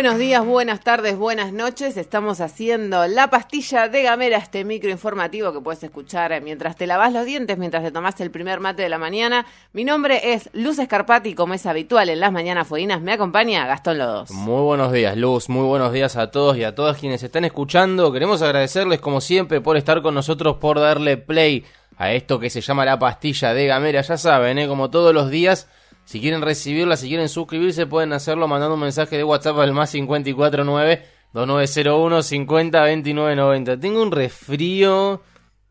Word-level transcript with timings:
Buenos 0.00 0.18
días, 0.18 0.46
buenas 0.46 0.80
tardes, 0.80 1.18
buenas 1.18 1.52
noches. 1.52 1.98
Estamos 1.98 2.40
haciendo 2.40 3.06
la 3.06 3.28
pastilla 3.28 3.86
de 3.86 4.02
Gamera, 4.02 4.38
este 4.38 4.64
micro 4.64 4.88
informativo 4.88 5.52
que 5.52 5.60
puedes 5.60 5.82
escuchar 5.82 6.40
mientras 6.40 6.74
te 6.74 6.86
lavas 6.86 7.12
los 7.12 7.26
dientes, 7.26 7.58
mientras 7.58 7.82
te 7.82 7.92
tomas 7.92 8.18
el 8.22 8.30
primer 8.30 8.60
mate 8.60 8.80
de 8.80 8.88
la 8.88 8.96
mañana. 8.96 9.44
Mi 9.74 9.84
nombre 9.84 10.32
es 10.32 10.48
Luz 10.54 10.78
Escarpati, 10.78 11.34
como 11.34 11.52
es 11.52 11.66
habitual 11.66 12.08
en 12.08 12.18
las 12.18 12.32
mañanas 12.32 12.66
fueguinas. 12.66 13.02
Me 13.02 13.12
acompaña 13.12 13.66
Gastón 13.66 13.98
Lodos. 13.98 14.30
Muy 14.30 14.62
buenos 14.62 14.90
días, 14.90 15.18
Luz. 15.18 15.50
Muy 15.50 15.66
buenos 15.66 15.92
días 15.92 16.16
a 16.16 16.30
todos 16.30 16.56
y 16.56 16.64
a 16.64 16.74
todas 16.74 16.96
quienes 16.96 17.22
están 17.22 17.44
escuchando. 17.44 18.10
Queremos 18.10 18.40
agradecerles, 18.40 19.00
como 19.00 19.20
siempre, 19.20 19.60
por 19.60 19.76
estar 19.76 20.00
con 20.00 20.14
nosotros, 20.14 20.56
por 20.56 20.80
darle 20.80 21.18
play 21.18 21.66
a 21.98 22.14
esto 22.14 22.40
que 22.40 22.48
se 22.48 22.62
llama 22.62 22.86
la 22.86 22.98
pastilla 22.98 23.52
de 23.52 23.66
Gamera. 23.66 24.00
Ya 24.00 24.16
saben, 24.16 24.60
¿eh? 24.60 24.66
como 24.66 24.88
todos 24.88 25.12
los 25.12 25.28
días 25.28 25.68
si 26.10 26.20
quieren 26.20 26.42
recibirla, 26.42 26.96
si 26.96 27.06
quieren 27.06 27.28
suscribirse, 27.28 27.86
pueden 27.86 28.12
hacerlo 28.12 28.48
mandando 28.48 28.74
un 28.74 28.80
mensaje 28.80 29.16
de 29.16 29.22
WhatsApp 29.22 29.60
al 29.60 29.72
más 29.72 29.92
549 29.92 31.06
2901 31.32 32.22
50 32.24 32.82
29 32.82 33.36
90. 33.36 33.78
Tengo 33.78 34.02
un 34.02 34.10
resfrío 34.10 35.22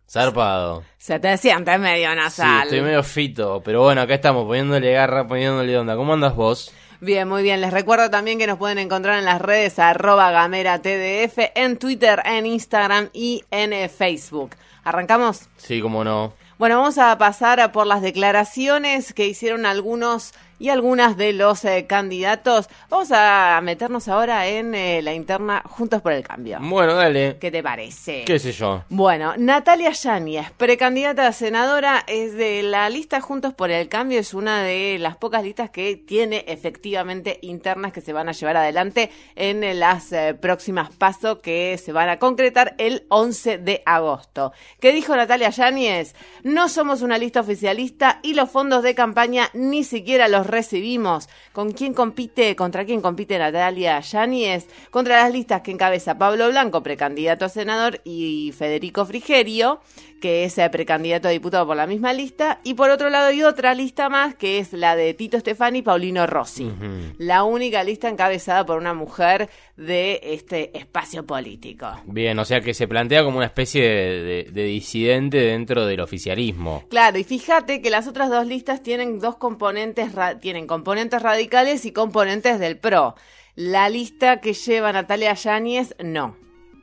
zarpado. 0.09 0.85
Se 0.97 1.19
te 1.19 1.35
siente 1.35 1.77
medio 1.77 2.15
nasal. 2.15 2.61
Sí, 2.61 2.67
estoy 2.67 2.81
medio 2.83 3.03
fito, 3.03 3.61
pero 3.65 3.81
bueno, 3.81 3.99
acá 3.99 4.13
estamos 4.13 4.45
poniéndole 4.45 4.93
garra, 4.93 5.27
poniéndole 5.27 5.77
onda. 5.77 5.97
¿Cómo 5.97 6.13
andas 6.13 6.33
vos? 6.37 6.73
Bien, 7.01 7.27
muy 7.27 7.43
bien. 7.43 7.59
Les 7.59 7.73
recuerdo 7.73 8.09
también 8.09 8.39
que 8.39 8.47
nos 8.47 8.57
pueden 8.57 8.77
encontrar 8.77 9.19
en 9.19 9.25
las 9.25 9.41
redes 9.41 9.77
arroba 9.77 10.31
gamera 10.31 10.81
tdf, 10.81 11.51
en 11.53 11.75
Twitter, 11.77 12.21
en 12.23 12.45
Instagram 12.45 13.09
y 13.11 13.43
en 13.51 13.73
eh, 13.73 13.89
Facebook. 13.89 14.51
¿Arrancamos? 14.85 15.49
Sí, 15.57 15.81
cómo 15.81 16.05
no. 16.05 16.31
Bueno, 16.59 16.79
vamos 16.79 16.97
a 16.97 17.17
pasar 17.17 17.61
a 17.61 17.71
por 17.71 17.87
las 17.87 18.01
declaraciones 18.01 19.13
que 19.13 19.25
hicieron 19.25 19.65
algunos 19.65 20.33
y 20.59 20.69
algunas 20.69 21.17
de 21.17 21.33
los 21.33 21.65
eh, 21.65 21.85
candidatos. 21.87 22.69
Vamos 22.89 23.09
a 23.11 23.59
meternos 23.63 24.07
ahora 24.07 24.47
en 24.47 24.75
eh, 24.75 25.01
la 25.01 25.13
interna 25.13 25.63
Juntos 25.65 26.01
por 26.01 26.11
el 26.11 26.23
Cambio. 26.23 26.59
Bueno, 26.61 26.95
dale. 26.95 27.37
¿Qué 27.39 27.49
te 27.49 27.63
parece? 27.63 28.25
¿Qué 28.25 28.37
sé 28.37 28.51
yo? 28.51 28.83
Bueno, 28.89 29.33
Natalia 29.37 29.91
Yáñez, 29.91 30.51
precandidata 30.57 31.27
a 31.27 31.33
senadora, 31.33 32.03
es 32.07 32.33
de 32.35 32.61
la 32.63 32.89
lista 32.89 33.21
Juntos 33.21 33.53
por 33.53 33.71
el 33.71 33.87
Cambio, 33.87 34.19
es 34.19 34.33
una 34.33 34.61
de 34.61 34.97
las 34.99 35.17
pocas 35.17 35.43
listas 35.43 35.69
que 35.69 35.95
tiene 35.95 36.43
efectivamente 36.47 37.39
internas 37.41 37.93
que 37.93 38.01
se 38.01 38.13
van 38.13 38.29
a 38.29 38.33
llevar 38.33 38.57
adelante 38.57 39.09
en 39.35 39.79
las 39.79 40.11
eh, 40.11 40.33
próximas 40.39 40.89
pasos 40.93 41.39
que 41.39 41.77
se 41.77 41.91
van 41.91 42.09
a 42.09 42.19
concretar 42.19 42.75
el 42.77 43.05
11 43.09 43.59
de 43.59 43.81
agosto. 43.85 44.51
¿Qué 44.79 44.91
dijo 44.91 45.15
Natalia 45.15 45.49
Yáñez? 45.49 46.15
No 46.43 46.67
somos 46.69 47.01
una 47.01 47.17
lista 47.17 47.39
oficialista 47.39 48.19
y 48.23 48.33
los 48.33 48.49
fondos 48.49 48.83
de 48.83 48.95
campaña 48.95 49.49
ni 49.53 49.83
siquiera 49.83 50.27
los 50.27 50.48
recibimos. 50.49 51.29
¿Con 51.53 51.71
quién 51.71 51.93
compite? 51.93 52.55
¿Contra 52.55 52.85
quién 52.85 53.01
compite 53.01 53.37
Natalia 53.37 53.99
Yáñez? 53.99 54.67
Contra 54.91 55.23
las 55.23 55.31
listas 55.31 55.61
que 55.61 55.71
encabeza 55.71 56.17
Pablo 56.17 56.49
Blanco, 56.49 56.83
precandidato 56.83 57.45
a 57.45 57.49
senador, 57.49 58.01
y 58.03 58.53
Federico 58.57 59.05
Frigerio, 59.05 59.81
que 60.19 60.43
es 60.43 60.57
eh, 60.57 60.69
precandidato 60.69 61.27
a 61.27 61.31
diputado 61.31 61.65
por 61.65 61.77
la 61.77 61.87
misma 61.87 62.13
lista. 62.13 62.59
Y 62.63 62.73
por 62.73 62.89
otro 62.89 63.09
lado 63.09 63.27
hay 63.27 63.43
otra 63.43 63.73
lista 63.73 64.09
más, 64.09 64.35
que 64.35 64.59
es 64.59 64.73
la 64.73 64.95
de 64.95 65.13
Tito 65.13 65.39
Stefani 65.39 65.79
y 65.79 65.81
Paulino 65.81 66.27
Rossi. 66.27 66.71
La 67.17 67.43
única 67.43 67.83
lista 67.83 68.09
encabezada 68.09 68.65
por 68.65 68.77
una 68.77 68.93
mujer 68.93 69.49
de 69.77 70.19
este 70.23 70.77
espacio 70.77 71.25
político. 71.25 71.87
Bien, 72.05 72.37
o 72.37 72.45
sea 72.45 72.61
que 72.61 72.73
se 72.73 72.87
plantea 72.87 73.23
como 73.23 73.37
una 73.37 73.45
especie 73.45 73.83
de, 73.83 74.47
de 74.51 74.63
disidente 74.63 75.37
dentro 75.37 75.85
del 75.85 76.01
oficialismo. 76.01 76.83
Claro, 76.89 77.17
y 77.17 77.23
fíjate 77.23 77.81
que 77.81 77.89
las 77.89 78.07
otras 78.07 78.29
dos 78.29 78.45
listas 78.45 78.83
tienen 78.83 79.19
dos 79.19 79.37
componentes, 79.37 80.11
tienen 80.39 80.67
componentes 80.67 81.21
radicales 81.21 81.85
y 81.85 81.91
componentes 81.91 82.59
del 82.59 82.77
PRO. 82.77 83.15
La 83.55 83.89
lista 83.89 84.39
que 84.39 84.53
lleva 84.53 84.93
Natalia 84.93 85.33
Yáñez, 85.33 85.95
no. 86.03 86.35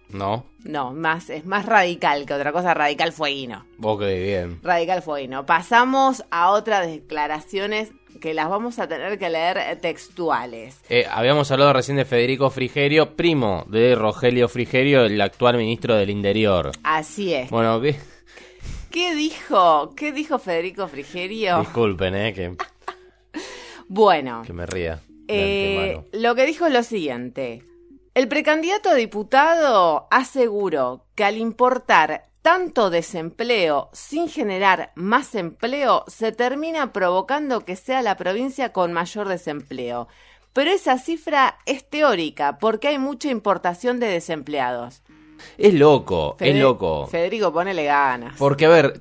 ¿No? 0.09 0.47
No, 0.65 0.93
más, 0.93 1.31
es 1.31 1.45
más 1.47 1.67
radical 1.67 2.27
que 2.27 2.35
otra 2.35 2.53
cosa, 2.53 2.75
radical 2.75 3.13
fueguino. 3.13 3.67
Ok, 3.83 4.01
bien. 4.01 4.61
Radical 4.63 5.03
fueguino. 5.03 5.47
Pasamos 5.47 6.25
a 6.31 6.51
otras 6.51 6.87
declaraciones 6.87 7.91
que 8.21 8.35
las 8.35 8.49
vamos 8.49 8.79
a 8.79 8.89
tener 8.89 9.19
que 9.19 9.31
leer 9.31 9.79
textuales. 9.81 10.81
Eh, 10.89 11.07
habíamos 11.11 11.51
hablado 11.51 11.73
recién 11.73 11.97
de 11.97 12.05
Federico 12.05 12.51
Frigerio, 12.51 13.15
primo 13.15 13.65
de 13.69 13.95
Rogelio 13.95 14.49
Frigerio, 14.49 15.05
el 15.05 15.21
actual 15.21 15.57
ministro 15.57 15.95
del 15.97 16.11
Interior. 16.11 16.73
Así 16.83 17.35
es. 17.35 17.51
Bueno, 17.51 17.81
¿qué? 17.81 17.97
¿Qué 18.91 19.15
dijo? 19.15 19.95
¿Qué 19.95 20.13
dijo 20.13 20.39
Federico 20.39 20.89
Frigerio? 20.89 21.61
Disculpen, 21.61 22.15
eh, 22.15 22.33
que... 22.33 22.57
bueno. 23.89 24.43
Que 24.47 24.53
me 24.53 24.67
ría. 24.67 25.01
Eh, 25.29 26.01
lo 26.13 26.35
que 26.35 26.47
dijo 26.47 26.67
es 26.67 26.73
lo 26.73 26.83
siguiente. 26.83 27.63
El 28.15 28.29
precandidato 28.29 28.89
a 28.89 28.95
diputado 28.95 30.07
aseguró 30.11 31.05
que 31.15 31.25
al 31.25 31.37
importar 31.37 32.27
tanto 32.47 32.91
desempleo 32.91 33.91
sin 33.93 34.29
generar 34.29 34.93
más 34.95 35.35
empleo, 35.35 36.05
se 36.07 36.31
termina 36.31 36.93
provocando 36.93 37.65
que 37.65 37.75
sea 37.75 38.03
la 38.03 38.17
provincia 38.17 38.73
con 38.73 38.93
mayor 38.93 39.29
desempleo. 39.29 40.07
Pero 40.53 40.71
esa 40.71 40.97
cifra 40.99 41.59
es 41.67 41.91
teórica 41.91 42.59
porque 42.59 42.89
hay 42.89 42.99
mucha 42.99 43.31
importación 43.31 43.99
de 43.99 44.07
desempleados. 44.07 45.03
Es 45.59 45.75
loco, 45.75 46.37
es 46.41 46.57
loco. 46.57 47.07
Federico, 47.07 47.53
ponele 47.53 47.85
ganas. 47.85 48.35
Porque, 48.39 48.67
a 48.67 48.69
ver, 48.69 49.01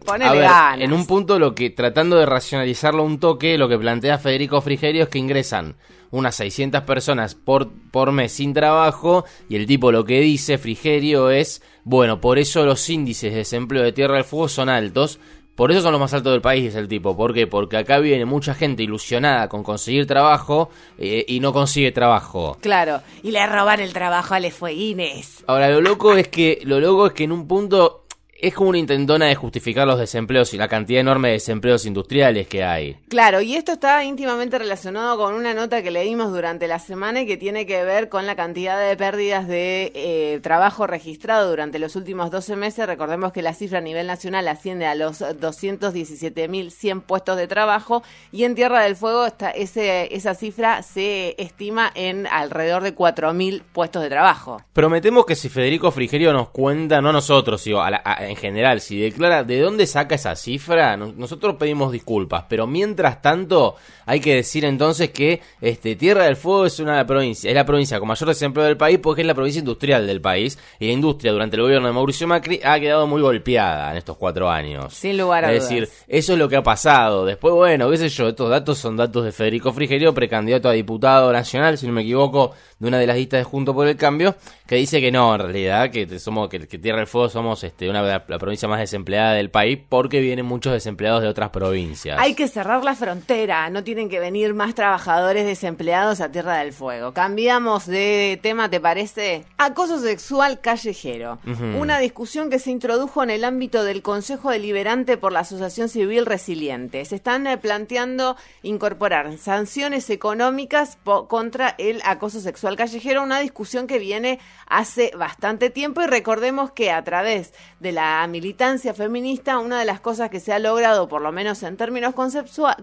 en 0.79 0.93
un 0.93 1.05
punto 1.05 1.39
lo 1.39 1.55
que, 1.55 1.69
tratando 1.69 2.17
de 2.17 2.25
racionalizarlo 2.25 3.03
un 3.03 3.19
toque, 3.19 3.57
lo 3.57 3.67
que 3.69 3.77
plantea 3.77 4.17
Federico 4.17 4.61
Frigerio 4.61 5.03
es 5.03 5.09
que 5.09 5.19
ingresan 5.19 5.75
unas 6.11 6.35
600 6.35 6.81
personas 6.83 7.35
por, 7.35 7.71
por 7.91 8.11
mes 8.11 8.31
sin 8.31 8.53
trabajo 8.53 9.25
y 9.49 9.55
el 9.55 9.65
tipo 9.65 9.91
lo 9.91 10.05
que 10.05 10.21
dice 10.21 10.57
Frigerio 10.57 11.29
es, 11.29 11.61
bueno, 11.83 12.21
por 12.21 12.39
eso 12.39 12.65
los 12.65 12.89
índices 12.89 13.31
de 13.31 13.39
desempleo 13.39 13.83
de 13.83 13.91
Tierra 13.91 14.15
del 14.15 14.23
Fuego 14.23 14.47
son 14.47 14.69
altos, 14.69 15.19
por 15.55 15.71
eso 15.71 15.81
son 15.81 15.93
los 15.93 16.01
más 16.01 16.13
altos 16.13 16.33
del 16.33 16.41
país, 16.41 16.65
es 16.65 16.75
el 16.75 16.87
tipo. 16.87 17.15
¿Por 17.15 17.33
qué? 17.33 17.47
Porque 17.47 17.77
acá 17.77 17.99
viene 17.99 18.25
mucha 18.25 18.53
gente 18.53 18.83
ilusionada 18.83 19.47
con 19.47 19.63
conseguir 19.63 20.05
trabajo 20.05 20.69
eh, 20.97 21.25
y 21.27 21.39
no 21.39 21.53
consigue 21.53 21.91
trabajo. 21.91 22.57
Claro, 22.61 23.01
y 23.23 23.31
le 23.31 23.45
roban 23.47 23.79
el 23.79 23.93
trabajo 23.93 24.33
a 24.33 24.39
Les 24.39 24.53
Fueguines. 24.53 25.43
Ahora, 25.47 25.69
lo 25.69 25.81
loco 25.81 26.13
es 26.13 26.27
que, 26.27 26.59
lo 26.63 26.79
loco 26.79 27.07
es 27.07 27.13
que 27.13 27.23
en 27.23 27.31
un 27.31 27.47
punto 27.47 28.04
es 28.45 28.53
como 28.53 28.69
una 28.69 28.77
intentona 28.77 29.25
de 29.25 29.33
justificar 29.33 29.87
los 29.87 29.97
desempleos 29.97 30.53
y 30.53 30.57
la 30.57 30.67
cantidad 30.67 31.01
enorme 31.01 31.29
de 31.29 31.33
desempleos 31.33 31.83
industriales 31.87 32.47
que 32.47 32.63
hay. 32.63 32.95
Claro, 33.09 33.41
y 33.41 33.55
esto 33.55 33.71
está 33.71 34.03
íntimamente 34.03 34.59
relacionado 34.59 35.17
con 35.17 35.33
una 35.33 35.55
nota 35.55 35.81
que 35.81 35.89
leímos 35.89 36.31
durante 36.31 36.67
la 36.67 36.77
semana 36.77 37.21
y 37.21 37.25
que 37.25 37.37
tiene 37.37 37.65
que 37.65 37.83
ver 37.83 38.07
con 38.07 38.27
la 38.27 38.35
cantidad 38.35 38.79
de 38.79 38.95
pérdidas 38.95 39.47
de 39.47 39.91
eh, 39.95 40.39
trabajo 40.43 40.85
registrado 40.85 41.49
durante 41.49 41.79
los 41.79 41.95
últimos 41.95 42.29
12 42.29 42.55
meses. 42.55 42.85
Recordemos 42.85 43.33
que 43.33 43.41
la 43.41 43.55
cifra 43.55 43.79
a 43.79 43.81
nivel 43.81 44.05
nacional 44.05 44.47
asciende 44.47 44.85
a 44.85 44.93
los 44.93 45.21
217.100 45.21 47.01
puestos 47.01 47.37
de 47.37 47.47
trabajo 47.47 48.03
y 48.31 48.43
en 48.43 48.53
Tierra 48.53 48.83
del 48.83 48.95
Fuego 48.95 49.25
está 49.25 49.49
ese, 49.49 50.13
esa 50.15 50.35
cifra 50.35 50.83
se 50.83 51.33
estima 51.41 51.91
en 51.95 52.27
alrededor 52.27 52.83
de 52.83 52.95
4.000 52.95 53.63
puestos 53.73 54.03
de 54.03 54.09
trabajo. 54.09 54.61
Prometemos 54.71 55.25
que 55.25 55.35
si 55.35 55.49
Federico 55.49 55.89
Frigerio 55.89 56.31
nos 56.31 56.49
cuenta, 56.49 57.01
no 57.01 57.11
nosotros, 57.11 57.59
sino 57.59 57.81
a 57.81 57.89
la, 57.89 58.03
en 58.19 58.34
general, 58.35 58.81
si 58.81 58.99
declara 58.99 59.43
de 59.43 59.59
dónde 59.59 59.87
saca 59.87 60.15
esa 60.15 60.35
cifra, 60.35 60.97
nosotros 60.97 61.55
pedimos 61.55 61.91
disculpas, 61.91 62.45
pero 62.49 62.67
mientras 62.67 63.21
tanto 63.21 63.75
hay 64.05 64.19
que 64.19 64.35
decir 64.35 64.65
entonces 64.65 65.11
que 65.11 65.41
este 65.61 65.95
Tierra 65.95 66.25
del 66.25 66.35
Fuego 66.35 66.65
es 66.65 66.79
una 66.79 67.05
provincia, 67.05 67.49
es 67.49 67.55
la 67.55 67.65
provincia 67.65 67.99
con 67.99 68.07
mayor 68.07 68.29
desempleo 68.29 68.65
del 68.65 68.77
país 68.77 68.99
porque 69.01 69.21
es 69.21 69.27
la 69.27 69.33
provincia 69.33 69.59
industrial 69.59 70.07
del 70.07 70.21
país 70.21 70.57
y 70.79 70.87
la 70.87 70.93
industria 70.93 71.31
durante 71.31 71.55
el 71.55 71.63
gobierno 71.63 71.87
de 71.87 71.93
Mauricio 71.93 72.27
Macri 72.27 72.59
ha 72.63 72.79
quedado 72.79 73.07
muy 73.07 73.21
golpeada 73.21 73.91
en 73.91 73.97
estos 73.97 74.17
cuatro 74.17 74.49
años. 74.49 74.93
Sin 74.93 75.17
lugar 75.17 75.45
a 75.45 75.49
dudas. 75.49 75.63
Es 75.63 75.69
decir, 75.69 75.89
eso 76.07 76.33
es 76.33 76.39
lo 76.39 76.49
que 76.49 76.55
ha 76.55 76.63
pasado. 76.63 77.25
Después, 77.25 77.53
bueno, 77.53 77.89
qué 77.89 77.97
sé 77.97 78.09
yo, 78.09 78.27
estos 78.27 78.49
datos 78.49 78.77
son 78.77 78.97
datos 78.97 79.25
de 79.25 79.31
Federico 79.31 79.73
Frigerio, 79.73 80.13
precandidato 80.13 80.69
a 80.69 80.73
diputado 80.73 81.31
nacional, 81.31 81.77
si 81.77 81.87
no 81.87 81.93
me 81.93 82.01
equivoco, 82.01 82.53
de 82.79 82.87
una 82.87 82.99
de 82.99 83.07
las 83.07 83.15
listas 83.15 83.39
de 83.39 83.43
Junto 83.43 83.73
por 83.73 83.87
el 83.87 83.95
Cambio, 83.95 84.35
que 84.67 84.75
dice 84.75 84.99
que 84.99 85.11
no, 85.11 85.35
en 85.35 85.41
realidad, 85.41 85.91
que 85.91 86.19
somos 86.19 86.49
que, 86.49 86.59
Tierra 86.59 86.99
del 86.99 87.07
Fuego 87.07 87.29
somos 87.29 87.63
este, 87.63 87.89
una 87.89 88.01
la, 88.01 88.25
la, 88.27 88.39
provincia 88.39 88.67
más 88.67 88.79
desempleada 88.79 89.33
del 89.33 89.51
país 89.51 89.79
porque 89.87 90.19
vienen 90.21 90.45
muchos 90.45 90.73
desempleados 90.73 91.21
de 91.21 91.27
otras 91.27 91.51
provincias. 91.51 92.17
Hay 92.19 92.33
que 92.33 92.47
cerrar 92.47 92.83
la 92.83 92.95
frontera, 92.95 93.69
no 93.69 93.83
tienen 93.83 94.09
que 94.09 94.19
venir 94.19 94.53
más 94.55 94.73
trabajadores 94.73 95.45
desempleados 95.45 96.19
a 96.19 96.31
Tierra 96.31 96.57
del 96.57 96.73
Fuego. 96.73 97.13
Cambiamos 97.13 97.85
de 97.85 98.39
tema, 98.41 98.69
¿te 98.69 98.79
parece? 98.79 99.45
Acoso 99.57 99.99
sexual 99.99 100.59
callejero. 100.61 101.39
Una 101.77 101.99
discusión 101.99 102.49
que 102.49 102.59
se 102.59 102.71
introdujo 102.71 103.23
en 103.23 103.29
el 103.29 103.43
ámbito 103.43 103.83
del 103.83 104.01
Consejo 104.01 104.49
Deliberante 104.49 105.17
por 105.17 105.31
la 105.31 105.41
Asociación 105.41 105.89
Civil 105.89 106.25
Resiliente. 106.25 107.05
Se 107.05 107.15
están 107.15 107.45
eh, 107.47 107.57
planteando 107.57 108.35
incorporar 108.63 109.37
sanciones 109.37 110.09
económicas 110.09 110.97
contra 111.27 111.75
el 111.77 112.01
acoso 112.03 112.39
sexual 112.39 112.75
callejero, 112.75 113.21
una 113.21 113.39
discusión 113.39 113.87
que 113.87 113.99
viene 113.99 114.39
hace 114.67 115.11
bastante 115.17 115.69
tiempo. 115.69 116.01
Y 116.01 116.07
recordemos 116.07 116.71
que 116.71 116.91
a 116.91 117.03
través 117.03 117.53
de 117.79 117.91
la 117.91 118.25
militancia 118.27 118.93
feminista 118.93 119.59
una 119.59 119.79
de 119.79 119.85
las 119.85 119.99
cosas 119.99 120.29
que 120.29 120.39
se 120.39 120.53
ha 120.53 120.59
logrado, 120.59 121.07
por 121.07 121.21
lo 121.21 121.31
menos 121.31 121.63
en 121.63 121.77
términos 121.77 122.13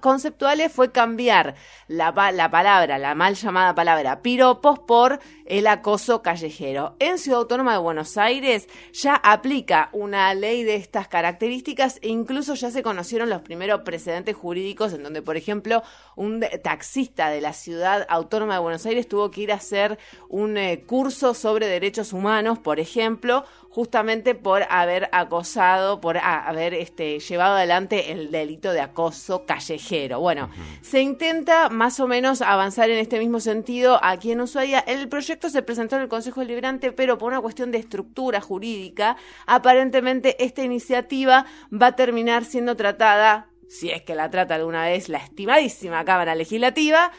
conceptuales, 0.01 0.73
fue 0.73 0.93
cambiar 0.93 1.55
la, 1.89 2.13
la 2.33 2.51
palabra, 2.51 2.99
la 2.99 3.15
mal 3.15 3.35
llamada 3.35 3.75
palabra 3.75 4.23
piropos 4.23 4.79
por 4.79 5.21
el 5.53 5.67
acoso 5.67 6.23
callejero. 6.23 6.97
En 6.99 7.19
Ciudad 7.19 7.41
Autónoma 7.41 7.73
de 7.73 7.79
Buenos 7.79 8.17
Aires 8.17 8.69
ya 8.95 9.17
aplica 9.17 9.91
una 9.93 10.33
ley 10.33 10.65
de 10.65 10.77
estas 10.77 11.09
características 11.09 11.99
e 12.01 12.09
incluso 12.09 12.55
ya 12.55 12.71
se 12.71 12.83
conocieron 12.83 13.29
los 13.29 13.43
primeros 13.43 13.83
precedentes 13.83 14.35
jurídicos 14.35 14.95
en 14.95 15.03
donde, 15.03 15.21
por 15.21 15.37
ejemplo, 15.37 15.83
un 16.17 16.43
taxista 16.65 17.29
de 17.29 17.43
la 17.43 17.53
Ciudad 17.53 18.07
Autónoma 18.09 18.55
de 18.55 18.61
Buenos 18.61 18.87
Aires 18.87 19.07
tuvo 19.07 19.31
que 19.31 19.43
ir 19.43 19.53
a 19.53 19.57
hacer 19.57 19.99
un 20.31 20.57
eh, 20.57 20.85
curso 20.87 21.35
sobre 21.35 21.67
derechos 21.67 22.15
humanos, 22.15 22.59
por 22.59 22.81
ejemplo, 22.81 23.45
justamente 23.73 24.35
por 24.35 24.65
haber 24.69 25.09
acosado, 25.13 26.01
por 26.01 26.19
haber 26.19 26.75
este, 26.75 27.19
llevado 27.21 27.57
adelante 27.57 28.13
el 28.13 28.31
delito 28.31 28.73
de 28.73 28.81
acoso 28.81 29.47
callejero. 29.47 30.21
Bueno, 30.21 30.51
se 30.83 31.01
intenta 31.01 31.71
más 31.71 31.99
o 31.99 32.07
menos 32.07 32.43
avanzar 32.43 32.91
en 32.91 32.99
este 32.99 33.19
mismo 33.19 33.41
sentido 33.41 33.99
aquí 34.03 34.33
en 34.33 34.43
Ushuaia. 34.43 34.81
El 34.81 35.09
proyecto 35.09 35.42
se 35.49 35.63
presentó 35.63 35.97
en 35.97 36.03
el 36.03 36.09
Consejo 36.09 36.41
Deliberante, 36.41 36.93
pero 36.93 37.19
por 37.19 37.33
una 37.33 37.41
cuestión 37.41 37.71
de 37.71 37.79
estructura 37.79 38.41
jurídica, 38.41 39.17
aparentemente 39.47 40.43
esta 40.45 40.63
iniciativa 40.63 41.47
va 41.73 41.89
a 41.89 41.97
terminar 41.97 42.45
siendo 42.45 42.77
tratada 42.77 43.49
si 43.73 43.91
es 43.91 44.03
que 44.03 44.15
la 44.15 44.29
trata 44.29 44.57
alguna 44.57 44.85
vez 44.85 45.09
la 45.09 45.17
estimadísima 45.17 46.05
Cámara 46.05 46.35
Legislativa, 46.35 47.11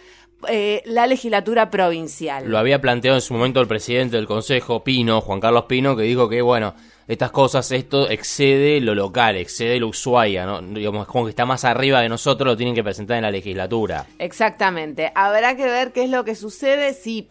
eh, 0.47 0.81
la 0.85 1.07
legislatura 1.07 1.69
provincial. 1.69 2.49
Lo 2.49 2.57
había 2.57 2.81
planteado 2.81 3.17
en 3.17 3.21
su 3.21 3.33
momento 3.33 3.61
el 3.61 3.67
presidente 3.67 4.17
del 4.17 4.27
Consejo, 4.27 4.83
Pino, 4.83 5.21
Juan 5.21 5.39
Carlos 5.39 5.65
Pino, 5.65 5.95
que 5.95 6.03
dijo 6.03 6.29
que, 6.29 6.41
bueno, 6.41 6.75
estas 7.07 7.31
cosas, 7.31 7.69
esto 7.71 8.09
excede 8.09 8.79
lo 8.79 8.95
local, 8.95 9.35
excede 9.35 9.79
lo 9.79 9.87
Ushuaia, 9.87 10.45
¿no? 10.45 10.61
Digamos, 10.61 11.05
como 11.07 11.25
que 11.25 11.31
está 11.31 11.45
más 11.45 11.65
arriba 11.65 12.01
de 12.01 12.09
nosotros, 12.09 12.47
lo 12.47 12.57
tienen 12.57 12.75
que 12.75 12.83
presentar 12.83 13.17
en 13.17 13.23
la 13.23 13.31
legislatura. 13.31 14.05
Exactamente. 14.19 15.11
Habrá 15.13 15.57
que 15.57 15.65
ver 15.65 15.91
qué 15.91 16.03
es 16.03 16.09
lo 16.09 16.23
que 16.23 16.35
sucede 16.35 16.93
si, 16.93 17.27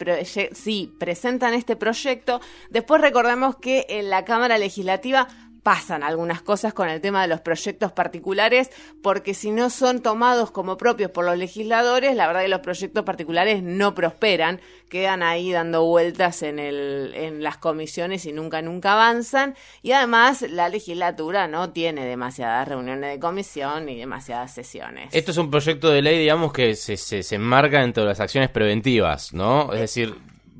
si 0.51 0.93
presentan 0.99 1.53
este 1.53 1.75
proyecto. 1.75 2.39
Después 2.69 3.01
recordemos 3.01 3.55
que 3.55 3.85
en 3.89 4.09
la 4.09 4.25
Cámara 4.25 4.57
Legislativa 4.57 5.27
pasan 5.63 6.03
algunas 6.03 6.41
cosas 6.41 6.73
con 6.73 6.89
el 6.89 6.99
tema 6.99 7.21
de 7.21 7.29
los 7.29 7.39
proyectos 7.39 7.93
particulares, 7.93 8.69
porque 9.01 9.33
si 9.33 9.49
no 9.49 9.69
son 9.69 10.01
tomados 10.01 10.51
como 10.51 10.77
propios 10.77 11.09
por 11.09 11.23
los 11.25 11.37
legisladores, 11.37 12.15
la 12.15 12.27
verdad 12.27 12.41
que 12.41 12.49
los 12.49 12.59
proyectos 12.59 13.03
particulares 13.05 13.63
no 13.63 13.95
prosperan, 13.95 14.59
quedan 14.89 15.23
ahí 15.23 15.51
dando 15.51 15.85
vueltas 15.85 16.43
en, 16.43 16.59
el, 16.59 17.13
en 17.15 17.41
las 17.41 17.57
comisiones 17.57 18.25
y 18.25 18.33
nunca, 18.33 18.61
nunca 18.61 18.93
avanzan. 18.93 19.55
Y 19.81 19.93
además 19.93 20.41
la 20.41 20.67
legislatura 20.67 21.47
no 21.47 21.71
tiene 21.71 22.05
demasiadas 22.05 22.67
reuniones 22.67 23.11
de 23.13 23.19
comisión 23.19 23.85
ni 23.85 23.97
demasiadas 23.97 24.53
sesiones. 24.53 25.09
Esto 25.13 25.31
es 25.31 25.37
un 25.37 25.49
proyecto 25.49 25.89
de 25.89 26.01
ley, 26.01 26.19
digamos, 26.19 26.51
que 26.51 26.75
se, 26.75 26.97
se, 26.97 27.23
se 27.23 27.35
enmarca 27.35 27.81
entre 27.83 28.03
las 28.03 28.19
acciones 28.19 28.49
preventivas, 28.49 29.33
¿no? 29.33 29.71
Es 29.73 29.79
decir, 29.79 30.13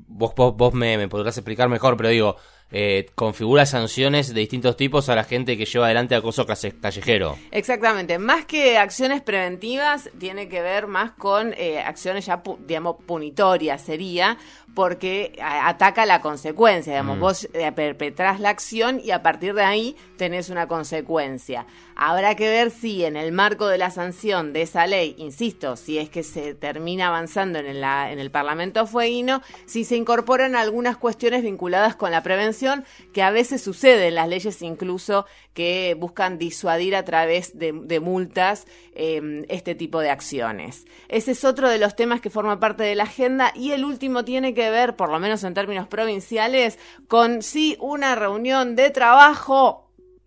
vos, 0.07 0.33
vos, 0.33 0.55
vos 0.55 0.73
me, 0.73 0.97
me 0.97 1.09
podrás 1.09 1.37
explicar 1.37 1.67
mejor, 1.67 1.97
pero 1.97 2.09
digo, 2.09 2.37
eh, 2.71 3.09
configura 3.15 3.65
sanciones 3.65 4.33
de 4.33 4.39
distintos 4.39 4.75
tipos 4.75 5.09
a 5.09 5.15
la 5.15 5.23
gente 5.23 5.57
que 5.57 5.65
lleva 5.65 5.85
adelante 5.85 6.15
acoso 6.15 6.45
callejero. 6.45 7.37
Exactamente, 7.51 8.17
más 8.17 8.45
que 8.45 8.77
acciones 8.77 9.21
preventivas, 9.21 10.09
tiene 10.17 10.49
que 10.49 10.61
ver 10.61 10.87
más 10.87 11.11
con 11.11 11.53
eh, 11.57 11.79
acciones 11.79 12.25
ya, 12.25 12.41
digamos, 12.65 12.95
punitorias, 13.05 13.81
sería, 13.81 14.37
porque 14.73 15.37
ataca 15.41 16.05
la 16.05 16.21
consecuencia, 16.21 16.93
digamos, 16.93 17.17
mm. 17.17 17.19
vos 17.19 17.49
eh, 17.53 17.71
perpetrás 17.71 18.39
la 18.39 18.49
acción 18.49 18.99
y 19.03 19.11
a 19.11 19.21
partir 19.21 19.53
de 19.53 19.63
ahí 19.63 19.95
tenés 20.17 20.49
una 20.49 20.67
consecuencia. 20.67 21.65
Habrá 21.95 22.35
que 22.35 22.49
ver 22.49 22.71
si 22.71 23.05
en 23.05 23.15
el 23.15 23.31
marco 23.31 23.67
de 23.67 23.77
la 23.77 23.91
sanción 23.91 24.51
de 24.51 24.63
esa 24.63 24.87
ley, 24.87 25.13
insisto, 25.17 25.75
si 25.75 25.99
es 25.99 26.09
que 26.09 26.23
se 26.23 26.55
termina 26.55 27.07
avanzando 27.07 27.59
en, 27.59 27.81
la, 27.81 28.11
en 28.11 28.17
el 28.17 28.31
Parlamento 28.31 28.87
fueguino, 28.87 29.43
si 29.65 29.83
se 29.83 29.95
incorporan 29.95 30.55
algunas 30.55 30.97
cuestiones 30.97 31.43
vinculadas 31.43 31.95
con 31.95 32.09
la 32.09 32.23
prevención, 32.23 32.83
que 33.13 33.21
a 33.21 33.29
veces 33.29 33.61
sucede 33.61 34.07
en 34.07 34.15
las 34.15 34.27
leyes 34.27 34.61
incluso 34.63 35.25
que 35.53 35.95
buscan 35.99 36.39
disuadir 36.39 36.95
a 36.95 37.05
través 37.05 37.57
de, 37.57 37.99
multas 37.99 38.65
em, 38.95 39.45
este 39.49 39.75
tipo 39.75 39.99
de 39.99 40.09
acciones. 40.09 40.85
Ese 41.09 41.31
es 41.31 41.45
otro 41.45 41.69
de 41.69 41.77
los 41.77 41.95
temas 41.95 42.21
que 42.21 42.31
forma 42.31 42.59
parte 42.59 42.83
de 42.83 42.95
la 42.95 43.03
agenda 43.03 43.51
y 43.55 43.71
el 43.71 43.85
último 43.85 44.25
tiene 44.25 44.53
que 44.53 44.62
ver, 44.69 44.95
por 44.95 45.09
lo 45.09 45.19
menos 45.19 45.43
en 45.43 45.53
términos 45.53 45.87
provinciales, 45.87 46.79
con 47.07 47.41
sí 47.41 47.77
una 47.79 48.15
reunión 48.15 48.75
de 48.75 48.89
trabajo 48.89 49.83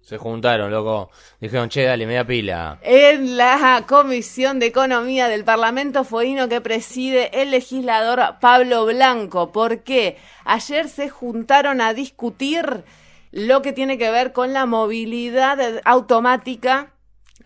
se 0.06 0.19
juntaron, 0.19 0.71
loco. 0.71 1.11
Dijeron, 1.41 1.69
che, 1.69 1.83
dale, 1.83 2.06
media 2.06 2.25
pila. 2.25 2.79
En 2.83 3.37
la 3.37 3.83
Comisión 3.88 4.61
de 4.61 4.67
Economía 4.67 5.27
del 5.27 5.43
Parlamento 5.43 6.05
Fueguino 6.05 6.49
que 6.49 6.61
preside 6.61 7.43
el 7.43 7.50
legislador 7.50 8.37
Pablo 8.41 8.87
Blanco. 8.87 9.50
¿Por 9.50 9.83
qué? 9.83 10.17
Ayer 10.44 10.88
se 10.88 11.09
juntaron 11.09 11.81
a 11.81 11.93
discutir 11.93 12.85
lo 13.33 13.62
que 13.62 13.73
tiene 13.73 13.99
que 13.99 14.12
ver 14.12 14.33
con 14.33 14.53
la 14.53 14.65
movilidad 14.65 15.59
automática 15.85 16.93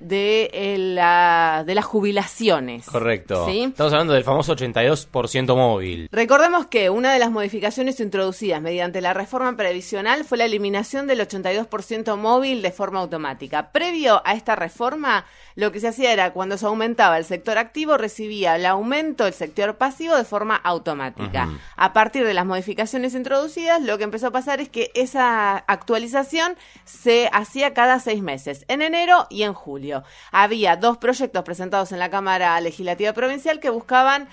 de, 0.01 0.51
eh, 0.53 0.77
la, 0.79 1.65
de 1.67 1.75
las 1.75 1.85
jubilaciones. 1.85 2.87
Correcto. 2.87 3.49
Estamos 3.49 3.93
hablando 3.93 4.15
del 4.15 4.25
famoso 4.25 4.55
82% 4.57 5.57
móvil. 5.57 6.09
Recordemos 6.11 6.67
que 6.67 6.91
una 6.91 7.13
de 7.13 7.19
las 7.19 7.31
modificaciones 7.31 8.01
introducidas 8.01 8.61
mediante 8.61 9.01
la 9.01 9.15
reforma 9.15 9.57
previsional 9.57 10.25
fue 10.25 10.39
la 10.39 10.45
eliminación 10.45 11.07
del 11.07 11.21
82% 11.21 12.17
móvil 12.17 12.63
de 12.63 12.73
forma 12.73 13.01
automática. 13.01 13.73
Previo 13.73 14.23
a 14.25 14.35
esta 14.35 14.57
reforma, 14.57 15.25
lo 15.61 15.73
que 15.73 15.81
se 15.81 15.89
hacía 15.89 16.11
era 16.13 16.33
cuando 16.33 16.57
se 16.57 16.65
aumentaba 16.65 17.19
el 17.19 17.27
sector 17.27 17.59
activo, 17.59 17.99
recibía 17.99 18.57
el 18.57 18.65
aumento 18.65 19.25
del 19.25 19.35
sector 19.35 19.77
pasivo 19.77 20.17
de 20.17 20.25
forma 20.25 20.57
automática. 20.57 21.51
A 21.77 21.93
partir 21.93 22.25
de 22.25 22.33
las 22.33 22.47
modificaciones 22.47 23.15
introducidas, 23.15 23.83
lo 23.83 23.99
que 23.99 24.05
empezó 24.05 24.29
a 24.29 24.31
pasar 24.31 24.63
es 24.63 24.71
que 24.71 24.91
esa 24.95 25.59
actualización 25.59 26.57
se 26.85 27.29
hacía 27.35 27.75
cada 27.75 28.01
seis 28.01 28.23
meses, 28.23 28.65
en 28.69 28.81
enero 28.81 29.27
y 29.29 29.43
en 29.43 29.53
julio. 29.53 30.03
Había 30.33 30.77
dos 30.77 30.97
proyectos 30.97 31.45
presentados 31.45 31.93
en 31.93 31.99
la 31.99 32.09
Cámara 32.09 32.59
Legislativa 32.63 33.13
Provincial 33.13 33.61
que 33.61 33.69
buscaban 33.69 34.29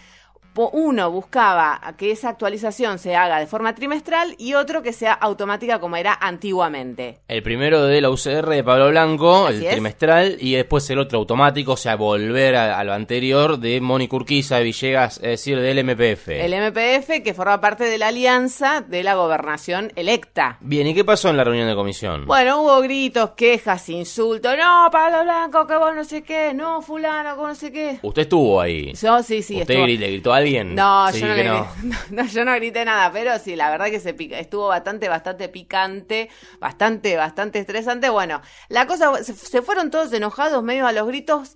uno 0.65 1.11
buscaba 1.11 1.79
que 1.97 2.11
esa 2.11 2.29
actualización 2.29 2.99
se 2.99 3.15
haga 3.15 3.39
de 3.39 3.47
forma 3.47 3.75
trimestral 3.75 4.35
y 4.37 4.53
otro 4.53 4.81
que 4.81 4.93
sea 4.93 5.13
automática 5.13 5.79
como 5.79 5.95
era 5.95 6.17
antiguamente. 6.19 7.19
El 7.27 7.43
primero 7.43 7.85
de 7.85 8.01
la 8.01 8.09
UCR 8.09 8.49
de 8.49 8.63
Pablo 8.63 8.89
Blanco, 8.89 9.49
el 9.49 9.65
trimestral, 9.65 10.37
y 10.39 10.55
después 10.55 10.89
el 10.89 10.99
otro 10.99 11.19
automático, 11.19 11.73
o 11.73 11.77
sea, 11.77 11.95
volver 11.95 12.55
a, 12.55 12.83
lo 12.83 12.93
anterior 12.93 13.59
de 13.59 13.79
Mónica 13.81 14.15
Urquiza 14.15 14.57
de 14.57 14.63
Villegas, 14.63 15.17
es 15.17 15.29
decir, 15.29 15.59
del 15.59 15.83
MPF. 15.83 16.29
El 16.29 16.53
MPF 16.53 17.23
que 17.23 17.33
forma 17.33 17.61
parte 17.61 17.85
de 17.85 17.97
la 17.97 18.07
alianza 18.07 18.81
de 18.81 19.03
la 19.03 19.15
gobernación 19.15 19.91
electa. 19.95 20.57
Bien, 20.61 20.87
¿y 20.87 20.93
qué 20.93 21.03
pasó 21.03 21.29
en 21.29 21.37
la 21.37 21.43
reunión 21.43 21.67
de 21.67 21.75
comisión? 21.75 22.25
Bueno, 22.25 22.61
hubo 22.61 22.81
gritos, 22.81 23.31
quejas, 23.31 23.89
insultos. 23.89 24.55
No, 24.57 24.89
Pablo 24.91 25.23
Blanco, 25.23 25.67
que 25.67 25.75
vos 25.75 25.95
no 25.95 26.03
sé 26.03 26.23
qué. 26.23 26.53
No, 26.53 26.81
fulano, 26.81 27.35
que 27.35 27.41
no 27.41 27.55
sé 27.55 27.71
qué. 27.71 27.99
Usted 28.01 28.23
estuvo 28.23 28.59
ahí. 28.59 28.93
Yo 28.93 29.21
sí, 29.23 29.41
sí. 29.41 29.61
Usted 29.61 29.85
le 29.85 30.07
gritó 30.07 30.33
a 30.33 30.39
no, 30.75 31.11
yo 31.11 31.27
no, 32.11 32.25
yo 32.25 32.45
no 32.45 32.55
grité 32.55 32.85
nada, 32.85 33.11
pero 33.11 33.37
sí, 33.39 33.55
la 33.55 33.69
verdad 33.69 33.87
que 33.87 33.99
se 33.99 34.15
estuvo 34.39 34.67
bastante, 34.67 35.09
bastante 35.09 35.49
picante, 35.49 36.29
bastante, 36.59 37.15
bastante 37.15 37.59
estresante. 37.59 38.09
Bueno, 38.09 38.41
la 38.69 38.87
cosa, 38.87 39.23
se, 39.23 39.61
fueron 39.61 39.91
todos 39.91 40.11
enojados, 40.13 40.63
medio 40.63 40.87
a 40.87 40.91
los 40.91 41.07
gritos. 41.07 41.55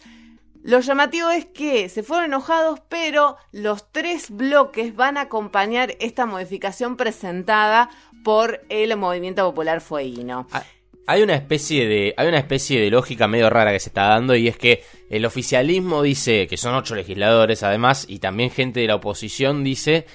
Lo 0.64 0.80
llamativo 0.80 1.30
es 1.32 1.46
que 1.46 1.90
se 1.90 2.04
fueron 2.04 2.26
enojados, 2.26 2.82
pero 2.88 3.38
los 3.52 3.92
tres 3.92 4.30
bloques 4.30 4.96
van 4.96 5.18
a 5.18 5.22
acompañar 5.22 5.96
esta 6.00 6.28
modificación 6.28 6.98
presentada 6.98 7.90
por 8.24 8.62
el 8.70 8.96
Movimiento 8.96 9.44
Popular 9.44 9.82
Fueguino. 9.82 10.48
Ah, 10.52 10.64
hay 11.08 11.22
una 11.22 11.36
especie 11.36 11.88
de 11.88 12.14
hay 12.18 12.28
una 12.28 12.38
especie 12.38 12.80
de 12.80 12.90
lógica 12.90 13.28
medio 13.28 13.50
rara 13.50 13.72
que 13.72 13.80
se 13.80 13.90
está 13.90 14.08
dando 14.08 14.36
y 14.36 14.48
es 14.48 14.58
que 14.58 14.84
el 15.10 15.26
oficialismo 15.26 16.02
dice 16.04 16.48
que 16.48 16.58
son 16.58 16.76
ocho 16.76 16.96
legisladores 16.96 17.64
además 17.64 18.06
y 18.08 18.20
también 18.20 18.50
gente 18.52 18.80
de 18.82 18.88
la 18.88 18.96
oposición 18.96 19.64
dice 19.64 20.06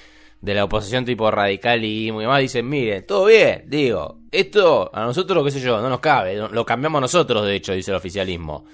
de 0.41 0.55
la 0.55 0.65
oposición 0.65 1.05
tipo 1.05 1.31
radical 1.31 1.85
y 1.85 2.13
muy 2.13 2.25
demás 2.25 2.41
dicen 2.41 2.69
miren 2.69 3.07
todo 3.07 3.27
bien 3.27 3.65
digo 3.67 4.21
esto 4.31 4.91
a 4.95 5.05
nosotros 5.05 5.45
qué 5.45 5.51
sé 5.51 5.61
yo 5.61 5.81
no 5.81 5.89
nos 5.89 6.01
cabe 6.01 6.37
lo 6.37 6.65
cambiamos 6.65 7.01
nosotros 7.01 7.45
de 7.45 7.57
hecho 7.57 7.73
dice 7.73 7.91
el 7.91 7.97
oficialismo 7.97 8.65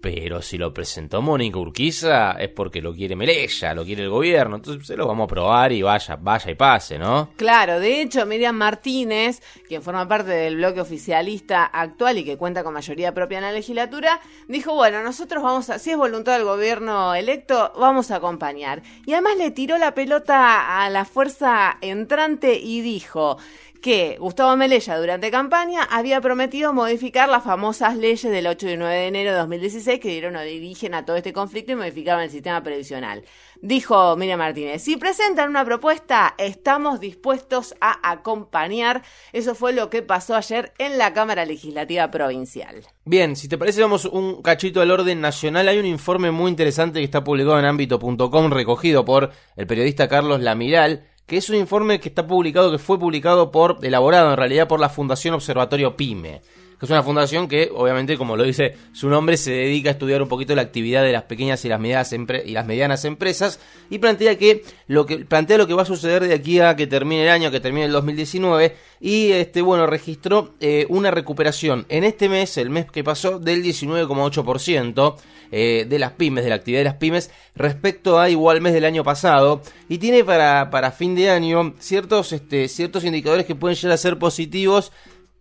pero 0.00 0.40
si 0.42 0.58
lo 0.58 0.72
presentó 0.72 1.20
Mónica 1.20 1.58
Urquiza 1.58 2.32
es 2.32 2.50
porque 2.50 2.80
lo 2.80 2.94
quiere 2.94 3.16
Melella, 3.16 3.74
lo 3.74 3.84
quiere 3.84 4.04
el 4.04 4.10
gobierno. 4.10 4.56
Entonces 4.56 4.86
se 4.86 4.96
lo 4.96 5.06
vamos 5.06 5.24
a 5.24 5.28
probar 5.28 5.72
y 5.72 5.82
vaya, 5.82 6.16
vaya 6.16 6.50
y 6.50 6.54
pase, 6.54 6.98
¿no? 6.98 7.30
Claro, 7.36 7.80
de 7.80 8.00
hecho, 8.00 8.24
Miriam 8.24 8.54
Martínez, 8.54 9.40
quien 9.66 9.82
forma 9.82 10.06
parte 10.06 10.30
del 10.30 10.56
bloque 10.56 10.80
oficialista 10.80 11.64
actual 11.64 12.18
y 12.18 12.24
que 12.24 12.36
cuenta 12.36 12.62
con 12.62 12.74
mayoría 12.74 13.12
propia 13.12 13.38
en 13.38 13.44
la 13.44 13.52
legislatura, 13.52 14.20
dijo, 14.46 14.74
bueno, 14.74 15.02
nosotros 15.02 15.42
vamos 15.42 15.70
a, 15.70 15.78
si 15.78 15.90
es 15.90 15.96
voluntad 15.96 16.34
del 16.34 16.44
gobierno 16.44 17.14
electo, 17.14 17.72
vamos 17.78 18.10
a 18.10 18.16
acompañar. 18.16 18.82
Y 19.04 19.12
además 19.14 19.36
le 19.36 19.50
tiró 19.50 19.78
la 19.78 19.94
pelota 19.94 20.82
a 20.84 20.90
la 20.90 21.04
fuerza 21.04 21.76
entrante 21.80 22.58
y 22.58 22.80
dijo, 22.82 23.38
que 23.80 24.16
Gustavo 24.18 24.56
Melella 24.56 24.98
durante 24.98 25.30
campaña 25.30 25.84
había 25.84 26.20
prometido 26.20 26.72
modificar 26.72 27.28
las 27.28 27.44
famosas 27.44 27.96
leyes 27.96 28.30
del 28.30 28.46
8 28.46 28.70
y 28.70 28.76
9 28.76 28.94
de 28.94 29.06
enero 29.06 29.32
de 29.32 29.38
2016 29.38 30.00
que 30.00 30.08
dieron 30.08 30.36
origen 30.36 30.94
a 30.94 31.04
todo 31.04 31.16
este 31.16 31.32
conflicto 31.32 31.72
y 31.72 31.76
modificaron 31.76 32.22
el 32.22 32.30
sistema 32.30 32.62
previsional. 32.62 33.24
Dijo 33.60 34.16
Miriam 34.16 34.38
Martínez, 34.38 34.82
si 34.82 34.96
presentan 34.96 35.50
una 35.50 35.64
propuesta, 35.64 36.34
estamos 36.38 37.00
dispuestos 37.00 37.74
a 37.80 38.10
acompañar. 38.10 39.02
Eso 39.32 39.54
fue 39.54 39.72
lo 39.72 39.90
que 39.90 40.02
pasó 40.02 40.34
ayer 40.34 40.72
en 40.78 40.98
la 40.98 41.12
Cámara 41.12 41.44
Legislativa 41.44 42.10
Provincial. 42.10 42.86
Bien, 43.04 43.36
si 43.36 43.48
te 43.48 43.58
parece, 43.58 43.82
vamos 43.82 44.04
un 44.04 44.42
cachito 44.42 44.80
al 44.80 44.90
orden 44.90 45.20
nacional. 45.20 45.68
Hay 45.68 45.78
un 45.78 45.86
informe 45.86 46.30
muy 46.30 46.50
interesante 46.50 46.98
que 46.98 47.04
está 47.04 47.24
publicado 47.24 47.58
en 47.58 47.64
ámbito.com, 47.64 48.50
recogido 48.50 49.04
por 49.04 49.30
el 49.56 49.66
periodista 49.66 50.08
Carlos 50.08 50.40
Lamiral 50.40 51.04
que 51.28 51.36
es 51.36 51.50
un 51.50 51.56
informe 51.56 52.00
que 52.00 52.08
está 52.08 52.26
publicado, 52.26 52.72
que 52.72 52.78
fue 52.78 52.98
publicado 52.98 53.52
por, 53.52 53.78
elaborado 53.82 54.30
en 54.30 54.38
realidad 54.38 54.66
por 54.66 54.80
la 54.80 54.88
Fundación 54.88 55.34
Observatorio 55.34 55.94
PYME, 55.94 56.40
que 56.78 56.86
es 56.86 56.90
una 56.90 57.02
fundación 57.02 57.48
que, 57.48 57.70
obviamente, 57.74 58.16
como 58.16 58.36
lo 58.36 58.44
dice 58.44 58.76
su 58.92 59.08
nombre, 59.08 59.36
se 59.36 59.50
dedica 59.50 59.90
a 59.90 59.92
estudiar 59.92 60.22
un 60.22 60.28
poquito 60.28 60.54
la 60.54 60.62
actividad 60.62 61.02
de 61.02 61.12
las 61.12 61.24
pequeñas 61.24 61.64
y 61.64 61.68
las 61.68 61.80
medianas, 61.80 62.12
y 62.12 62.52
las 62.52 62.66
medianas 62.66 63.04
empresas, 63.04 63.58
y 63.90 63.98
plantea 63.98 64.38
que 64.38 64.62
lo 64.86 65.04
que 65.06 65.18
plantea 65.18 65.58
lo 65.58 65.66
que 65.66 65.74
va 65.74 65.82
a 65.82 65.86
suceder 65.86 66.26
de 66.26 66.34
aquí 66.34 66.60
a 66.60 66.76
que 66.76 66.86
termine 66.86 67.24
el 67.24 67.30
año, 67.30 67.50
que 67.50 67.60
termine 67.60 67.86
el 67.86 67.92
2019, 67.92 68.76
y 69.00 69.32
este 69.32 69.60
bueno 69.62 69.86
registró 69.86 70.54
eh, 70.60 70.86
una 70.88 71.10
recuperación 71.10 71.86
en 71.88 72.04
este 72.04 72.28
mes, 72.28 72.56
el 72.58 72.70
mes 72.70 72.86
que 72.90 73.02
pasó, 73.02 73.38
del 73.38 73.62
19,8%. 73.62 75.16
Eh, 75.50 75.86
de 75.88 75.98
las 75.98 76.12
pymes, 76.12 76.44
de 76.44 76.50
la 76.50 76.56
actividad 76.56 76.80
de 76.80 76.84
las 76.84 76.96
pymes, 76.96 77.30
respecto 77.54 78.20
a 78.20 78.28
igual 78.28 78.60
mes 78.60 78.74
del 78.74 78.84
año 78.84 79.02
pasado. 79.02 79.62
Y 79.88 79.96
tiene 79.96 80.22
para, 80.22 80.68
para 80.70 80.90
fin 80.90 81.14
de 81.14 81.30
año 81.30 81.74
ciertos, 81.78 82.32
este, 82.32 82.68
ciertos 82.68 83.04
indicadores 83.04 83.46
que 83.46 83.54
pueden 83.54 83.74
llegar 83.74 83.92
a 83.94 83.96
ser 83.96 84.18
positivos, 84.18 84.92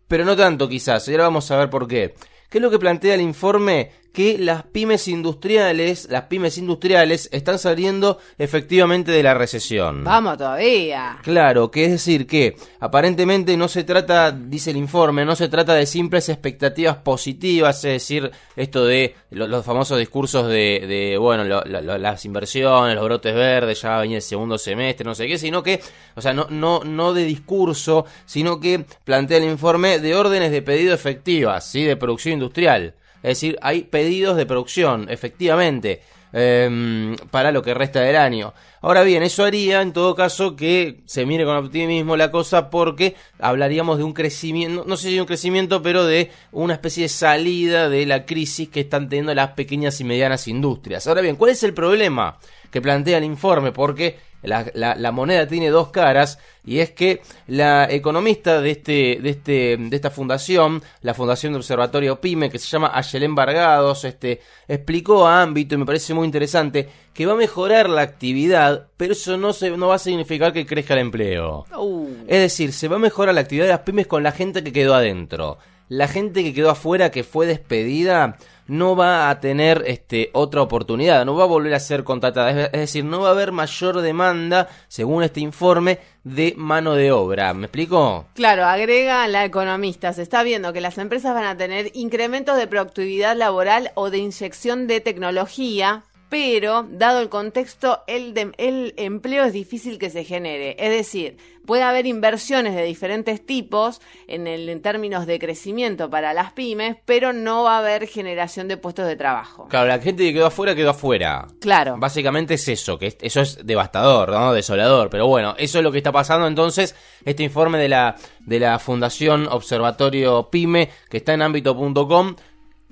pero 0.07 0.25
no 0.25 0.35
tanto 0.35 0.69
quizás. 0.69 1.07
Y 1.07 1.11
ahora 1.11 1.25
vamos 1.25 1.49
a 1.51 1.57
ver 1.57 1.69
por 1.69 1.87
qué. 1.87 2.15
¿Qué 2.49 2.59
es 2.59 2.61
lo 2.61 2.71
que 2.71 2.79
plantea 2.79 3.15
el 3.15 3.21
informe? 3.21 3.91
Que 4.17 4.39
las 4.39 4.63
pymes 4.63 5.07
industriales, 5.07 6.07
las 6.09 6.23
pymes 6.23 6.57
industriales 6.57 7.29
están 7.31 7.59
saliendo 7.59 8.17
efectivamente 8.39 9.11
de 9.11 9.21
la 9.21 9.35
recesión. 9.35 10.03
Vamos 10.03 10.39
todavía. 10.39 11.19
Claro, 11.21 11.69
que 11.69 11.85
es 11.85 11.91
decir 11.91 12.25
que 12.25 12.55
aparentemente 12.79 13.55
no 13.55 13.67
se 13.67 13.83
trata, 13.83 14.31
dice 14.31 14.71
el 14.71 14.77
informe, 14.77 15.23
no 15.23 15.35
se 15.35 15.49
trata 15.49 15.75
de 15.75 15.85
simples 15.85 16.29
expectativas 16.29 16.97
positivas, 16.97 17.85
es 17.85 17.91
decir, 17.91 18.31
esto 18.55 18.87
de 18.87 19.13
los, 19.29 19.63
famosos 19.63 19.99
discursos 19.99 20.47
de, 20.47 21.15
bueno, 21.21 21.43
las 21.43 22.25
inversiones, 22.25 22.95
los 22.95 23.03
brotes 23.03 23.35
verdes, 23.35 23.79
ya 23.83 23.89
va 23.89 23.97
a 23.99 24.01
venir 24.01 24.15
el 24.15 24.23
segundo 24.23 24.57
semestre, 24.57 25.05
no 25.05 25.13
sé 25.13 25.27
qué, 25.27 25.37
sino 25.37 25.61
que, 25.61 25.79
o 26.15 26.21
sea, 26.21 26.33
no, 26.33 26.47
no, 26.49 26.83
no 26.83 27.13
de 27.13 27.23
discurso, 27.23 28.07
sino 28.25 28.59
que 28.59 28.83
plantea 29.03 29.37
el 29.37 29.43
informe 29.43 29.99
de 29.99 30.15
órdenes 30.15 30.51
de 30.51 30.63
pedido 30.63 30.95
efectivas, 30.95 31.69
¿sí? 31.69 31.83
de 31.83 31.95
producción 31.97 32.33
industrial. 32.33 32.95
Es 33.23 33.29
decir, 33.39 33.57
hay 33.61 33.83
pedidos 33.83 34.37
de 34.37 34.45
producción, 34.45 35.07
efectivamente, 35.09 36.01
em, 36.33 37.15
para 37.31 37.51
lo 37.51 37.61
que 37.61 37.73
resta 37.73 38.01
del 38.01 38.15
año. 38.15 38.53
Ahora 38.81 39.03
bien, 39.03 39.23
eso 39.23 39.43
haría 39.43 39.81
en 39.81 39.91
todo 39.91 40.15
caso 40.15 40.55
que 40.55 41.01
se 41.05 41.25
mire 41.25 41.45
con 41.45 41.57
optimismo 41.57 42.15
la 42.15 42.31
cosa 42.31 42.69
porque 42.69 43.15
hablaríamos 43.39 43.97
de 43.97 44.03
un 44.03 44.13
crecimiento, 44.13 44.83
no 44.85 44.97
sé 44.97 45.09
si 45.09 45.15
de 45.15 45.21
un 45.21 45.27
crecimiento, 45.27 45.81
pero 45.81 46.05
de 46.05 46.31
una 46.51 46.73
especie 46.73 47.03
de 47.03 47.09
salida 47.09 47.89
de 47.89 48.05
la 48.05 48.25
crisis 48.25 48.69
que 48.69 48.81
están 48.81 49.09
teniendo 49.09 49.33
las 49.33 49.51
pequeñas 49.51 49.99
y 49.99 50.03
medianas 50.03 50.47
industrias. 50.47 51.07
Ahora 51.07 51.21
bien, 51.21 51.35
¿cuál 51.37 51.51
es 51.51 51.63
el 51.63 51.73
problema 51.73 52.37
que 52.71 52.81
plantea 52.81 53.17
el 53.17 53.23
informe? 53.23 53.71
Porque 53.71 54.17
la, 54.43 55.11
moneda 55.11 55.47
tiene 55.47 55.69
dos 55.69 55.89
caras 55.89 56.39
y 56.63 56.79
es 56.79 56.91
que 56.91 57.21
la 57.47 57.87
economista 57.89 58.61
de 58.61 58.71
este 58.71 59.19
de 59.21 59.29
este 59.29 59.77
de 59.77 59.95
esta 59.95 60.09
fundación, 60.09 60.81
la 61.01 61.13
Fundación 61.13 61.53
de 61.53 61.57
Observatorio 61.57 62.21
PYME 62.21 62.49
que 62.49 62.59
se 62.59 62.67
llama 62.67 62.91
Ayelén 62.93 63.35
Vargados, 63.35 64.05
este 64.05 64.41
explicó 64.67 65.27
a 65.27 65.41
ámbito 65.41 65.75
y 65.75 65.79
me 65.79 65.85
parece 65.85 66.13
muy 66.13 66.25
interesante 66.25 66.87
que 67.13 67.25
va 67.25 67.33
a 67.33 67.37
mejorar 67.37 67.89
la 67.89 68.01
actividad, 68.01 68.87
pero 68.95 69.13
eso 69.13 69.37
no 69.37 69.53
se 69.53 69.71
no 69.71 69.87
va 69.87 69.95
a 69.95 69.99
significar 69.99 70.53
que 70.53 70.65
crezca 70.65 70.93
el 70.93 71.01
empleo. 71.01 71.65
Uh. 71.75 72.07
Es 72.27 72.39
decir, 72.39 72.73
se 72.73 72.87
va 72.87 72.97
a 72.97 72.99
mejorar 72.99 73.33
la 73.33 73.41
actividad 73.41 73.65
de 73.65 73.71
las 73.71 73.81
pymes 73.81 74.07
con 74.07 74.23
la 74.23 74.31
gente 74.31 74.63
que 74.63 74.71
quedó 74.71 74.93
adentro. 74.93 75.57
La 75.89 76.09
gente 76.09 76.43
que 76.43 76.53
quedó 76.53 76.69
afuera 76.69 77.11
que 77.11 77.23
fue 77.23 77.47
despedida 77.47 78.37
no 78.67 78.95
va 78.95 79.29
a 79.29 79.39
tener 79.39 79.83
este, 79.87 80.29
otra 80.33 80.61
oportunidad, 80.61 81.25
no 81.25 81.35
va 81.35 81.43
a 81.43 81.47
volver 81.47 81.73
a 81.73 81.79
ser 81.79 82.03
contratada. 82.03 82.65
Es, 82.65 82.71
decir, 82.71 83.03
no 83.03 83.21
va 83.21 83.29
a 83.29 83.31
haber 83.31 83.51
mayor 83.51 84.01
demanda, 84.01 84.67
según 84.87 85.23
este 85.23 85.39
informe, 85.39 85.99
de 86.23 86.53
mano 86.57 86.95
de 86.95 87.11
obra. 87.11 87.53
¿Me 87.53 87.65
explico? 87.65 88.27
Claro, 88.33 88.65
agrega 88.65 89.27
la 89.27 89.45
economista. 89.45 90.13
Se 90.13 90.21
está 90.21 90.43
viendo 90.43 90.73
que 90.73 90.81
las 90.81 90.97
empresas 90.97 91.33
van 91.33 91.45
a 91.45 91.57
tener 91.57 91.91
incrementos 91.93 92.57
de 92.57 92.67
productividad 92.67 93.35
laboral 93.35 93.91
o 93.95 94.09
de 94.09 94.19
inyección 94.19 94.87
de 94.87 94.99
tecnología 94.99 96.03
pero 96.29 96.85
dado 96.89 97.21
el 97.21 97.29
contexto, 97.29 98.03
el, 98.07 98.33
el, 98.57 98.93
empleo 98.97 99.45
es 99.45 99.53
difícil 99.53 99.97
que 99.97 100.09
se 100.09 100.23
genere. 100.23 100.75
Es 100.77 100.89
decir, 100.89 101.37
puede 101.65 101.83
haber 101.83 102.05
inversiones 102.05 102.75
de 102.75 102.83
diferentes 102.83 103.45
tipos 103.45 104.01
en, 104.27 104.47
el, 104.47 104.67
en 104.67 104.81
términos 104.81 105.25
de 105.25 105.39
crecimiento 105.39 106.09
para 106.09 106.33
las 106.33 106.51
pymes, 106.51 106.97
pero 107.05 107.31
no 107.31 107.63
va 107.63 107.75
a 107.75 107.79
haber 107.79 108.07
generación 108.07 108.67
de 108.67 108.77
puestos 108.77 109.07
de 109.07 109.15
trabajo. 109.15 109.67
Claro, 109.69 109.87
la 109.87 109.99
gente 109.99 110.23
que 110.23 110.33
quedó 110.33 110.47
afuera 110.47 110.75
quedó 110.75 110.89
afuera. 110.89 111.47
Claro. 111.61 111.95
Básicamente 111.97 112.55
es 112.55 112.67
eso, 112.67 112.99
que 112.99 113.15
eso 113.21 113.41
es 113.41 113.65
devastador, 113.65 114.29
¿no? 114.31 114.53
Desolador. 114.53 115.09
Pero 115.09 115.27
bueno, 115.27 115.55
eso 115.57 115.77
es 115.77 115.83
lo 115.83 115.91
que 115.91 115.99
está 115.99 116.11
pasando 116.11 116.47
entonces. 116.47 116.95
Este 117.23 117.43
informe 117.43 117.77
de 117.77 117.89
la, 117.89 118.15
de 118.39 118.59
la 118.59 118.79
Fundación 118.79 119.47
Observatorio 119.47 120.49
Pyme, 120.49 120.89
que 121.09 121.17
está 121.17 121.33
en 121.33 121.41
ámbito.com 121.41 122.35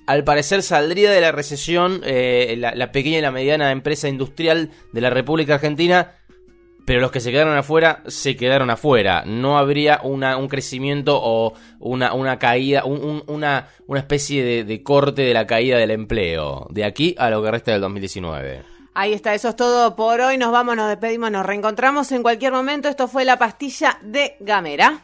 al 0.08 0.24
parecer 0.24 0.62
saldría 0.62 1.12
de 1.12 1.22
la 1.22 1.32
recesión 1.32 2.02
eh, 2.04 2.56
la, 2.58 2.92
pequeña 2.92 3.18
y 3.18 3.22
la 3.22 3.32
mediana 3.32 3.72
empresa 3.72 4.08
industrial 4.08 4.70
de 4.92 5.02
la 5.02 5.10
República 5.10 5.56
Argentina, 5.56 6.12
pero 6.86 7.02
los 7.02 7.12
que 7.12 7.20
se 7.20 7.32
quedaron 7.32 7.58
afuera 7.58 8.04
se 8.08 8.36
quedaron 8.36 8.70
afuera. 8.70 9.24
No 9.26 9.58
habría 9.58 10.02
una, 10.04 10.38
un 10.38 10.48
crecimiento 10.48 11.20
o 11.22 11.54
una, 11.80 12.14
una 12.14 12.38
caída, 12.38 12.86
una, 12.86 13.68
una 13.88 14.00
especie 14.00 14.44
de, 14.44 14.64
de 14.64 14.84
corte 14.84 15.24
de 15.24 15.34
la 15.34 15.48
caída 15.48 15.78
del 15.78 15.92
empleo, 15.92 16.68
de 16.70 16.86
aquí 16.86 17.16
a 17.18 17.30
lo 17.30 17.42
que 17.42 17.52
resta 17.52 17.72
del 17.72 17.82
2019. 17.82 18.76
Ahí 18.98 19.12
está, 19.12 19.34
eso 19.34 19.50
es 19.50 19.56
todo 19.58 19.96
por 19.96 20.22
hoy. 20.22 20.38
Nos 20.38 20.54
vamos, 20.54 20.78
nos 20.78 20.88
despedimos, 20.88 21.30
nos 21.30 21.46
reencontramos 21.46 22.12
en 22.14 22.24
cualquier 22.24 22.54
momento. 22.54 22.88
Esto 22.88 23.10
fue 23.10 23.26
la 23.26 23.38
pastilla 23.38 24.00
de 24.02 24.38
Gamera. 24.40 25.04